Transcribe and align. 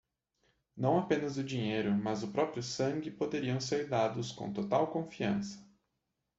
Não 0.75 0.97
apenas 0.97 1.37
o 1.37 1.43
dinheiro, 1.43 1.91
mas 1.91 2.23
o 2.23 2.31
próprio 2.31 2.63
sangue, 2.63 3.11
poderiam 3.11 3.59
ser 3.59 3.87
dados 3.87 4.31
com 4.31 4.51
total 4.51 4.87
confiança. 4.87 5.63